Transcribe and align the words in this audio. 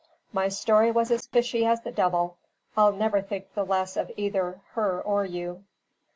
My 0.33 0.49
story 0.49 0.89
was 0.89 1.11
as 1.11 1.27
fishy 1.27 1.63
as 1.63 1.81
the 1.83 1.91
devil. 1.91 2.37
I'll 2.75 2.91
never 2.91 3.21
think 3.21 3.53
the 3.53 3.63
less 3.63 3.95
of 3.95 4.09
either 4.17 4.59
her 4.71 4.99
or 4.99 5.25
you." 5.25 5.63